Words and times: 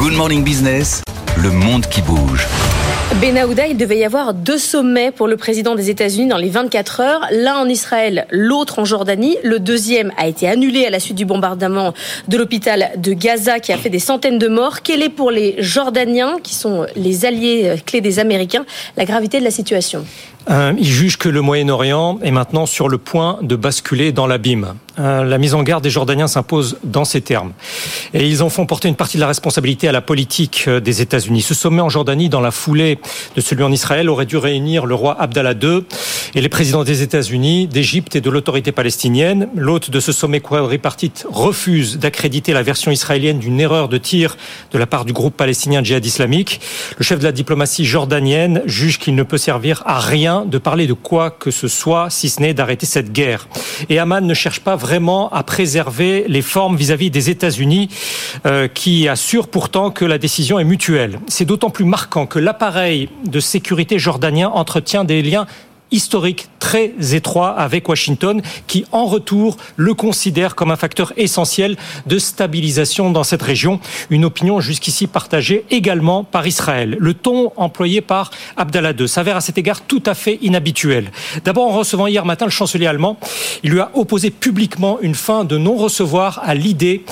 Good 0.00 0.14
Morning 0.14 0.42
Business, 0.42 1.02
le 1.36 1.50
monde 1.50 1.84
qui 1.84 2.00
bouge. 2.00 2.46
Benahouda, 3.20 3.66
il 3.66 3.76
devait 3.76 3.98
y 3.98 4.04
avoir 4.06 4.32
deux 4.32 4.56
sommets 4.56 5.10
pour 5.10 5.28
le 5.28 5.36
président 5.36 5.74
des 5.74 5.90
États-Unis 5.90 6.26
dans 6.26 6.38
les 6.38 6.48
24 6.48 7.00
heures. 7.00 7.20
L'un 7.32 7.56
en 7.56 7.68
Israël, 7.68 8.26
l'autre 8.30 8.78
en 8.78 8.86
Jordanie. 8.86 9.36
Le 9.42 9.58
deuxième 9.58 10.10
a 10.16 10.26
été 10.26 10.48
annulé 10.48 10.86
à 10.86 10.90
la 10.90 11.00
suite 11.00 11.18
du 11.18 11.26
bombardement 11.26 11.92
de 12.28 12.38
l'hôpital 12.38 12.92
de 12.96 13.12
Gaza 13.12 13.60
qui 13.60 13.74
a 13.74 13.76
fait 13.76 13.90
des 13.90 13.98
centaines 13.98 14.38
de 14.38 14.48
morts. 14.48 14.80
Quelle 14.80 15.02
est 15.02 15.10
pour 15.10 15.30
les 15.30 15.56
Jordaniens, 15.58 16.38
qui 16.42 16.54
sont 16.54 16.86
les 16.96 17.26
alliés 17.26 17.64
euh, 17.66 17.76
clés 17.84 18.00
des 18.00 18.20
Américains, 18.20 18.64
la 18.96 19.04
gravité 19.04 19.38
de 19.38 19.44
la 19.44 19.50
situation? 19.50 20.06
Euh, 20.48 20.72
il 20.78 20.86
juge 20.86 21.18
que 21.18 21.28
le 21.28 21.40
Moyen-Orient 21.40 22.18
est 22.22 22.30
maintenant 22.30 22.66
sur 22.66 22.88
le 22.88 22.98
point 22.98 23.38
de 23.42 23.56
basculer 23.56 24.12
dans 24.12 24.26
l'abîme. 24.26 24.74
Euh, 24.98 25.24
la 25.24 25.38
mise 25.38 25.54
en 25.54 25.62
garde 25.62 25.82
des 25.82 25.90
Jordaniens 25.90 26.26
s'impose 26.26 26.78
dans 26.84 27.04
ces 27.04 27.20
termes. 27.20 27.52
Et 28.12 28.26
ils 28.26 28.42
en 28.42 28.50
font 28.50 28.66
porter 28.66 28.88
une 28.88 28.96
partie 28.96 29.16
de 29.16 29.20
la 29.20 29.28
responsabilité 29.28 29.88
à 29.88 29.92
la 29.92 30.00
politique 30.00 30.64
euh, 30.66 30.80
des 30.80 31.00
États-Unis. 31.00 31.42
Ce 31.42 31.54
sommet 31.54 31.80
en 31.80 31.88
Jordanie, 31.88 32.28
dans 32.28 32.40
la 32.40 32.50
foulée 32.50 32.98
de 33.36 33.40
celui 33.40 33.62
en 33.62 33.72
Israël, 33.72 34.08
aurait 34.08 34.26
dû 34.26 34.36
réunir 34.36 34.86
le 34.86 34.94
roi 34.94 35.16
Abdallah 35.20 35.54
II 35.60 35.84
et 36.34 36.40
les 36.40 36.48
présidents 36.48 36.84
des 36.84 37.02
États-Unis, 37.02 37.66
d'Égypte 37.66 38.16
et 38.16 38.20
de 38.20 38.30
l'autorité 38.30 38.72
palestinienne. 38.72 39.48
L'hôte 39.54 39.90
de 39.90 40.00
ce 40.00 40.12
sommet 40.12 40.40
quadripartite 40.40 41.26
refuse 41.30 41.98
d'accréditer 41.98 42.52
la 42.52 42.62
version 42.62 42.90
israélienne 42.90 43.38
d'une 43.38 43.60
erreur 43.60 43.88
de 43.88 43.98
tir 43.98 44.36
de 44.72 44.78
la 44.78 44.86
part 44.86 45.04
du 45.04 45.12
groupe 45.12 45.36
palestinien 45.36 45.82
djihad 45.82 46.04
islamique. 46.04 46.60
Le 46.98 47.04
chef 47.04 47.18
de 47.18 47.24
la 47.24 47.32
diplomatie 47.32 47.84
jordanienne 47.84 48.62
juge 48.66 48.98
qu'il 48.98 49.14
ne 49.14 49.22
peut 49.22 49.38
servir 49.38 49.82
à 49.86 49.98
rien 49.98 50.44
de 50.44 50.58
parler 50.58 50.86
de 50.86 50.92
quoi 50.92 51.30
que 51.30 51.50
ce 51.50 51.68
soit, 51.68 52.10
si 52.10 52.28
ce 52.28 52.40
n'est 52.40 52.54
d'arrêter 52.54 52.86
cette 52.86 53.12
guerre. 53.12 53.48
Et 53.88 53.98
Amman 53.98 54.26
ne 54.26 54.34
cherche 54.34 54.60
pas 54.60 54.76
vraiment 54.76 55.30
à 55.30 55.42
préserver 55.42 56.24
les 56.28 56.42
formes 56.42 56.76
vis-à-vis 56.76 57.10
des 57.10 57.30
États-Unis, 57.30 57.88
euh, 58.46 58.68
qui 58.68 59.08
assurent 59.08 59.48
pourtant 59.48 59.90
que 59.90 60.04
la 60.04 60.18
décision 60.18 60.58
est 60.58 60.64
mutuelle. 60.64 61.18
C'est 61.28 61.44
d'autant 61.44 61.70
plus 61.70 61.84
marquant 61.84 62.26
que 62.26 62.38
l'appareil 62.38 63.08
de 63.26 63.40
sécurité 63.40 63.98
jordanien 63.98 64.48
entretient 64.48 65.04
des 65.04 65.22
liens 65.22 65.46
historique 65.90 66.48
très 66.60 66.92
étroit 67.12 67.50
avec 67.50 67.88
Washington, 67.88 68.40
qui 68.68 68.84
en 68.92 69.06
retour 69.06 69.56
le 69.76 69.94
considère 69.94 70.54
comme 70.54 70.70
un 70.70 70.76
facteur 70.76 71.12
essentiel 71.16 71.76
de 72.06 72.18
stabilisation 72.18 73.10
dans 73.10 73.24
cette 73.24 73.42
région. 73.42 73.80
Une 74.10 74.24
opinion 74.24 74.60
jusqu'ici 74.60 75.08
partagée 75.08 75.64
également 75.70 76.22
par 76.22 76.46
Israël. 76.46 76.96
Le 77.00 77.14
ton 77.14 77.52
employé 77.56 78.00
par 78.00 78.30
Abdallah 78.56 78.92
II 78.92 79.08
s'avère 79.08 79.36
à 79.36 79.40
cet 79.40 79.58
égard 79.58 79.80
tout 79.80 80.02
à 80.06 80.14
fait 80.14 80.38
inhabituel. 80.42 81.10
D'abord, 81.44 81.68
en 81.68 81.78
recevant 81.78 82.06
hier 82.06 82.24
matin 82.24 82.44
le 82.44 82.50
chancelier 82.50 82.86
allemand, 82.86 83.18
il 83.62 83.70
lui 83.70 83.80
a 83.80 83.90
opposé 83.94 84.30
publiquement 84.30 84.98
une 85.00 85.14
fin 85.14 85.44
de 85.44 85.56
non-recevoir 85.58 86.40
à 86.44 86.54
l'idée 86.54 87.04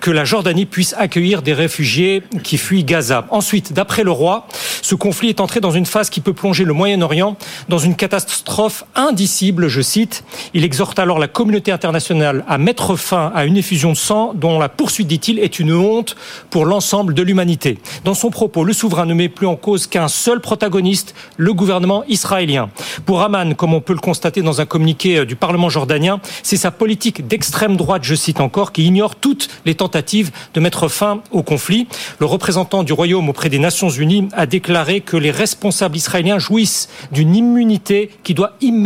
que 0.00 0.10
la 0.10 0.24
Jordanie 0.24 0.66
puisse 0.66 0.94
accueillir 0.98 1.42
des 1.42 1.54
réfugiés 1.54 2.22
qui 2.42 2.58
fuient 2.58 2.84
Gaza. 2.84 3.26
Ensuite, 3.30 3.72
d'après 3.72 4.02
le 4.02 4.10
roi, 4.10 4.48
ce 4.82 4.94
conflit 4.94 5.28
est 5.28 5.40
entré 5.40 5.60
dans 5.60 5.70
une 5.70 5.86
phase 5.86 6.10
qui 6.10 6.20
peut 6.20 6.32
plonger 6.32 6.64
le 6.64 6.72
Moyen-Orient 6.72 7.36
dans 7.68 7.78
une 7.78 7.94
catastrophe 7.94 8.84
indicible, 8.96 9.68
je 9.68 9.80
cite. 9.80 10.24
Il 10.54 10.64
exhorte 10.64 10.98
alors 10.98 11.18
la 11.18 11.28
communauté 11.28 11.70
internationale 11.70 12.44
à 12.48 12.58
mettre 12.58 12.96
fin 12.96 13.30
à 13.34 13.44
une 13.44 13.56
effusion 13.56 13.92
de 13.92 13.96
sang 13.96 14.32
dont 14.34 14.58
la 14.58 14.68
poursuite, 14.68 15.06
dit-il, 15.06 15.38
est 15.38 15.58
une 15.58 15.72
honte 15.72 16.16
pour 16.50 16.64
l'ensemble 16.64 17.14
de 17.14 17.22
l'humanité. 17.22 17.78
Dans 18.04 18.14
son 18.14 18.30
propos, 18.30 18.64
le 18.64 18.72
souverain 18.72 19.06
ne 19.06 19.14
met 19.14 19.28
plus 19.28 19.46
en 19.46 19.56
cause 19.56 19.86
qu'un 19.86 20.08
seul 20.08 20.40
protagoniste, 20.40 21.14
le 21.36 21.52
gouvernement 21.52 22.04
israélien. 22.08 22.70
Pour 23.04 23.22
Haman, 23.22 23.54
comme 23.54 23.74
on 23.74 23.80
peut 23.80 23.92
le 23.92 23.98
constater 23.98 24.42
dans 24.42 24.60
un 24.60 24.66
communiqué 24.66 25.18
euh, 25.18 25.24
du 25.26 25.36
Parlement 25.36 25.68
jordanien, 25.68 26.20
c'est 26.42 26.56
sa 26.56 26.70
politique 26.70 27.26
d'extrême 27.26 27.76
droite, 27.76 28.02
je 28.04 28.14
cite 28.14 28.40
encore, 28.40 28.72
qui 28.72 28.84
ignore 28.84 29.16
toutes 29.16 29.48
les 29.64 29.74
tentatives 29.74 30.30
de 30.54 30.60
mettre 30.60 30.88
fin 30.88 31.20
au 31.30 31.42
conflit. 31.42 31.86
Le 32.18 32.26
représentant 32.26 32.82
du 32.82 32.92
Royaume 32.92 33.28
auprès 33.28 33.50
des 33.50 33.58
Nations 33.58 33.90
Unies 33.90 34.28
a 34.32 34.46
déclaré 34.46 35.00
que 35.00 35.16
les 35.16 35.30
responsables 35.30 35.96
israéliens 35.96 36.38
jouissent 36.38 36.88
d'une 37.12 37.36
immunité 37.36 38.10
qui 38.22 38.34
doit 38.34 38.52
immédiatement 38.60 38.85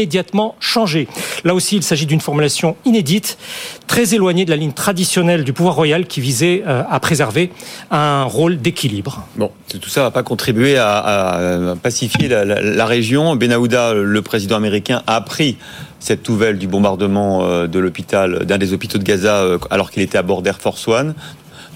changer. 0.61 1.09
Là 1.45 1.55
aussi, 1.55 1.77
il 1.77 1.83
s'agit 1.83 2.07
d'une 2.07 2.21
formulation 2.21 2.77
inédite, 2.85 3.39
très 3.87 4.15
éloignée 4.15 4.45
de 4.45 4.51
la 4.51 4.57
ligne 4.57 4.73
traditionnelle 4.73 5.45
du 5.45 5.53
pouvoir 5.53 5.75
royal 5.75 6.07
qui 6.07 6.21
visait 6.21 6.63
euh, 6.67 6.83
à 6.89 7.01
préserver 7.01 7.51
un 7.91 8.25
rôle 8.25 8.59
d'équilibre. 8.59 9.27
Bon, 9.37 9.51
tout 9.81 9.89
ça 9.89 10.03
va 10.03 10.11
pas 10.11 10.23
contribuer 10.23 10.77
à, 10.79 11.75
pacifier 11.83 12.29
la, 12.29 12.87
région. 12.87 13.37
Benahouda, 13.37 13.95
le 13.95 14.23
président 14.23 14.57
américain, 14.57 15.03
a 15.07 15.17
appris 15.17 15.57
cette 15.99 16.29
nouvelle 16.29 16.59
du 16.59 16.67
bombardement 16.67 17.45
euh, 17.45 17.67
de 17.67 17.79
l'hôpital, 17.79 18.45
d'un 18.47 18.59
des 18.59 18.73
hôpitaux 18.73 18.99
de 18.99 19.05
Gaza, 19.05 19.43
euh, 19.43 19.59
alors 19.71 19.91
qu'il 19.91 20.03
était 20.03 20.19
à 20.19 20.23
bord 20.23 20.43
d'Air 20.43 20.61
Force 20.61 20.87
One 20.89 21.15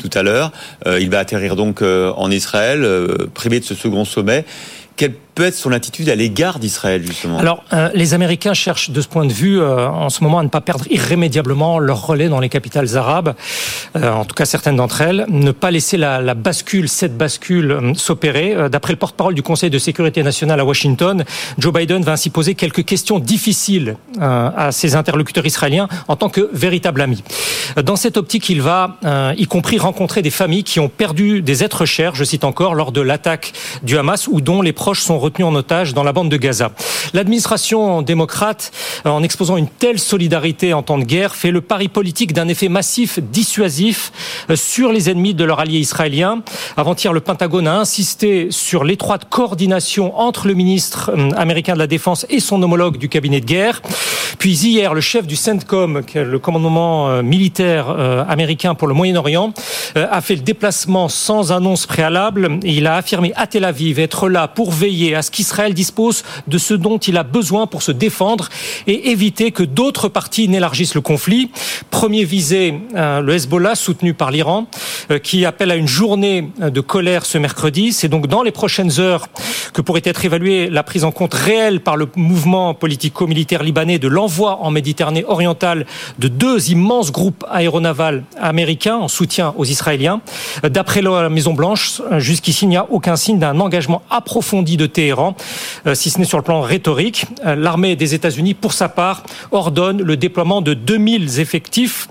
tout 0.00 0.10
à 0.19 0.22
l'heure. 0.22 0.53
Il 1.00 1.09
va 1.09 1.21
atterrir 1.21 1.56
donc 1.56 1.81
en 1.81 2.31
Israël, 2.31 2.87
privé 3.32 3.60
de 3.60 3.65
ce 3.65 3.75
second 3.75 4.04
sommet. 4.04 4.44
Quelle 4.97 5.15
peut 5.34 5.44
être 5.44 5.56
son 5.56 5.72
attitude 5.72 6.09
à 6.09 6.15
l'égard 6.15 6.60
d'Israël, 6.60 7.05
justement? 7.05 7.38
Alors, 7.38 7.65
euh, 7.72 7.91
les 7.94 8.15
Américains 8.15 8.55
cherchent 8.55 8.91
de 8.91 9.00
ce 9.00 9.09
point 9.09 9.27
de 9.27 9.32
vue, 9.32 9.60
euh, 9.60 9.88
en 9.88 10.09
ce 10.09 10.22
moment, 10.22 10.38
à 10.38 10.44
ne 10.44 10.49
pas 10.49 10.60
perdre 10.60 10.84
irrémédiablement 10.88 11.81
leur 11.81 12.06
relais 12.06 12.28
dans 12.28 12.38
les 12.38 12.49
capitales 12.49 12.97
arabes, 12.97 13.34
euh, 13.97 14.12
en 14.12 14.25
tout 14.25 14.34
cas 14.34 14.44
certaines 14.44 14.77
d'entre 14.77 15.00
elles, 15.00 15.27
ne 15.28 15.50
pas 15.50 15.72
laisser 15.72 15.97
la, 15.97 16.21
la 16.21 16.34
bascule, 16.34 16.88
cette 16.88 17.16
bascule, 17.16 17.93
s'opérer. 17.97 18.69
D'après 18.71 18.93
le 18.93 18.99
porte-parole 18.99 19.34
du 19.34 19.43
Conseil 19.43 19.71
de 19.71 19.78
sécurité 19.78 20.22
nationale 20.22 20.60
à 20.60 20.65
Washington, 20.65 21.25
Joe 21.59 21.72
Biden 21.72 22.03
va 22.03 22.12
ainsi 22.12 22.31
poser 22.31 22.54
quelques 22.54 22.84
questions 22.84 23.19
difficiles 23.19 23.97
à 24.21 24.71
ses 24.71 24.94
interlocuteurs 24.94 25.47
israéliens 25.47 25.88
en 26.06 26.16
tant 26.16 26.28
que 26.28 26.49
véritable 26.53 27.00
ami. 27.00 27.22
Dans 27.82 27.97
cette 27.97 28.16
optique, 28.16 28.48
il 28.48 28.62
va, 28.62 28.98
y 29.36 29.47
compris, 29.47 29.78
rencontrer 29.78 30.22
des 30.22 30.30
familles 30.30 30.64
qui 30.64 30.80
ont 30.80 30.88
perdu 30.88 31.42
des 31.42 31.64
êtres 31.64 31.84
chers, 31.84 32.14
je 32.14 32.25
cite 32.25 32.44
encore, 32.44 32.75
lors 32.75 32.92
de 32.92 33.00
l'attaque 33.00 33.52
du 33.82 33.98
Hamas, 33.98 34.28
ou 34.28 34.41
dont 34.41 34.62
les 34.62 34.72
proches 34.72 35.00
sont 35.00 35.19
retenus 35.19 35.47
en 35.47 35.54
otage 35.54 35.94
dans 35.94 36.03
la 36.03 36.12
bande 36.12 36.28
de 36.28 36.36
Gaza. 36.36 36.72
L'administration 37.12 38.03
démocrate, 38.03 38.72
en 39.04 39.22
exposant 39.22 39.56
une 39.56 39.69
telle 39.69 39.98
solidarité 39.98 40.72
en 40.72 40.82
temps 40.82 40.98
de 40.98 41.04
guerre, 41.04 41.34
fait 41.34 41.50
le 41.50 41.60
pari 41.60 41.88
politique 41.88 42.32
d'un 42.32 42.48
effet 42.48 42.69
massif 42.69 43.19
dissuasif 43.19 44.12
euh, 44.50 44.56
sur 44.56 44.92
les 44.92 45.10
ennemis 45.10 45.34
de 45.34 45.44
leur 45.44 45.60
allié 45.60 45.78
israélien. 45.78 46.42
Avant-hier, 46.76 47.12
le 47.12 47.20
Pentagone 47.20 47.69
a 47.69 47.76
insisté 47.76 48.48
sur 48.50 48.84
l'étroite 48.84 49.26
coordination 49.28 50.19
entre 50.19 50.47
le 50.48 50.54
ministre 50.54 51.12
euh, 51.16 51.30
américain 51.36 51.74
de 51.74 51.78
la 51.78 51.86
Défense 51.86 52.26
et 52.30 52.41
son 52.41 52.62
homologue 52.62 52.98
du 52.98 53.08
cabinet 53.08 53.41
de 53.41 53.47
guerre. 53.47 53.82
Puis 54.44 54.56
hier, 54.56 54.93
le 54.93 55.00
chef 55.00 55.27
du 55.27 55.37
CENTCOM, 55.37 56.03
le 56.15 56.38
commandement 56.38 57.09
euh, 57.09 57.22
militaire 57.22 57.88
américain 58.28 58.75
pour 58.75 58.87
le 58.88 58.93
Moyen-Orient, 58.93 59.55
a 59.94 60.21
fait 60.21 60.34
le 60.34 60.43
déplacement 60.43 61.09
sans 61.09 61.50
annonce 61.50 61.87
préalable. 61.87 62.59
Il 62.62 62.87
a 62.87 62.97
affirmé 62.97 63.33
à 63.37 63.47
Tel 63.47 63.65
Aviv 63.65 63.99
être 63.99 64.28
là 64.28 64.47
pour 64.47 64.71
veiller 64.71 65.15
à 65.15 65.22
ce 65.22 65.31
qu'Israël 65.31 65.72
dispose 65.72 66.25
de 66.47 66.59
ce 66.59 66.75
dont 66.75 66.99
il 66.99 67.16
a 67.16 67.22
besoin 67.22 67.66
pour 67.66 67.81
se 67.81 67.91
défendre 67.91 68.50
et 68.87 69.12
éviter 69.12 69.50
que 69.50 69.62
d'autres 69.62 70.10
parties 70.10 70.47
n'élargissent 70.47 70.94
le 70.94 71.00
conflit. 71.00 71.50
Premier 71.91 72.25
visé, 72.25 72.75
euh, 72.97 73.22
le 73.22 73.33
Hezbollah, 73.33 73.75
soutenu 73.75 74.12
par 74.12 74.31
l'Iran, 74.31 74.66
euh, 75.10 75.19
qui 75.19 75.47
appelle 75.47 75.71
à 75.71 75.77
une 75.77 75.88
journée 75.88 76.50
de 76.59 76.81
colère 76.83 77.25
ce 77.25 77.38
mercredi. 77.38 77.94
C'est 77.94 78.09
donc 78.09 78.27
dans 78.27 78.43
les 78.43 78.53
prochaines 78.53 79.00
heures 79.00 79.27
que 79.72 79.81
pourrait 79.81 80.03
être 80.04 80.22
évaluée 80.27 80.69
la 80.69 80.83
prise 80.83 81.04
en 81.04 81.12
compte 81.12 81.33
réelle 81.33 81.81
par 81.81 81.97
le 81.97 82.09
mouvement 82.15 82.75
politico-militaire 82.75 83.62
libanais 83.62 83.99
de 83.99 84.09
l'envoi 84.09 84.34
en 84.43 84.71
Méditerranée 84.71 85.25
orientale 85.27 85.87
de 86.19 86.28
deux 86.28 86.71
immenses 86.71 87.12
groupes 87.12 87.45
aéronavals 87.50 88.25
américains 88.41 88.97
en 88.97 89.09
soutien 89.09 89.55
aux 89.56 89.65
Israéliens. 89.65 90.21
D'après 90.62 91.03
la 91.03 91.28
Maison-Blanche, 91.28 92.03
jusqu'ici, 92.19 92.65
il 92.65 92.69
n'y 92.69 92.77
a 92.77 92.87
aucun 92.91 93.17
signe 93.17 93.39
d'un 93.39 93.61
engagement 93.61 94.03
approfondi 94.11 94.77
de 94.77 94.87
Téhéran, 94.87 95.37
euh, 95.87 95.95
si 95.95 96.11
ce 96.11 96.19
n'est 96.19 96.25
sur 96.25 96.39
le 96.39 96.45
plan 96.45 96.61
rhétorique. 96.61 97.27
Euh, 97.45 97.55
l'armée 97.55 97.97
des 97.97 98.15
États-Unis, 98.15 98.55
pour 98.55 98.72
sa 98.72 98.89
part, 98.89 99.22
ordonne 99.50 100.03
le 100.03 100.17
déploiement 100.17 100.61
de 100.61 100.75
2000 100.75 101.41
effectifs, 101.41 102.09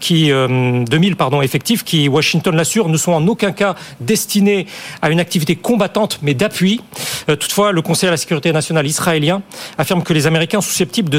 qui, 0.00 0.26
2000 0.26 0.32
euh, 0.32 1.14
pardon, 1.16 1.42
effectifs 1.42 1.84
qui, 1.84 2.08
Washington 2.08 2.54
l'assure, 2.54 2.88
ne 2.88 2.96
sont 2.96 3.12
en 3.12 3.26
aucun 3.26 3.52
cas 3.52 3.74
destinés 4.00 4.66
à 5.00 5.10
une 5.10 5.20
activité 5.20 5.56
combattante, 5.56 6.18
mais 6.22 6.34
d'appui. 6.34 6.80
toutefois, 7.26 7.72
le 7.72 7.82
Conseil 7.82 8.08
à 8.08 8.12
la 8.12 8.16
sécurité 8.16 8.52
nationale 8.52 8.86
israélien 8.86 9.42
affirme 9.78 10.02
que 10.02 10.12
les 10.12 10.26
Américains 10.26 10.60
sont 10.60 10.68
susceptibles 10.68 11.10
de 11.10 11.18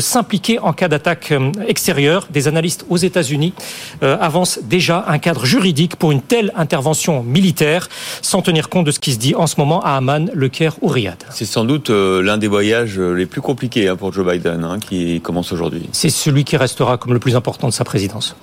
en 0.61 0.73
cas 0.73 0.87
d'attaque 0.87 1.33
extérieure. 1.67 2.27
Des 2.31 2.47
analystes 2.47 2.85
aux 2.89 2.97
États-Unis 2.97 3.53
avancent 4.01 4.59
déjà 4.63 5.05
un 5.07 5.19
cadre 5.19 5.45
juridique 5.45 5.95
pour 5.95 6.11
une 6.11 6.21
telle 6.21 6.51
intervention 6.55 7.23
militaire, 7.23 7.89
sans 8.21 8.41
tenir 8.41 8.69
compte 8.69 8.85
de 8.85 8.91
ce 8.91 8.99
qui 8.99 9.13
se 9.13 9.19
dit 9.19 9.35
en 9.35 9.47
ce 9.47 9.55
moment 9.57 9.81
à 9.81 9.91
Amman, 9.97 10.29
Le 10.33 10.49
Caire 10.49 10.75
ou 10.81 10.93
c'est 11.29 11.45
sans 11.45 11.65
doute 11.65 11.89
euh, 11.89 12.21
l'un 12.21 12.37
des 12.37 12.47
voyages 12.47 12.99
euh, 12.99 13.13
les 13.13 13.25
plus 13.25 13.41
compliqués 13.41 13.87
hein, 13.87 13.95
pour 13.95 14.13
Joe 14.13 14.25
Biden, 14.25 14.63
hein, 14.63 14.77
qui 14.79 15.21
commence 15.21 15.51
aujourd'hui. 15.51 15.89
C'est 15.91 16.09
celui 16.09 16.43
qui 16.43 16.57
restera 16.57 16.97
comme 16.97 17.13
le 17.13 17.19
plus 17.19 17.35
important 17.35 17.67
de 17.67 17.73
sa 17.73 17.83
présidence. 17.83 18.35